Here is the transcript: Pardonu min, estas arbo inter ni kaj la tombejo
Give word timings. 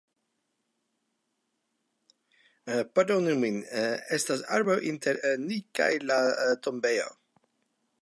Pardonu 2.95 3.37
min, 3.45 3.61
estas 4.19 4.43
arbo 4.59 4.81
inter 4.93 5.23
ni 5.47 5.63
kaj 5.81 5.91
la 6.11 6.23
tombejo 6.67 7.09